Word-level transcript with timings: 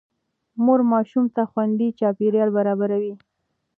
مور 0.63 0.79
ماشوم 0.91 1.25
ته 1.35 1.41
خوندي 1.51 1.87
چاپېريال 1.99 2.49
برابروي. 2.57 3.13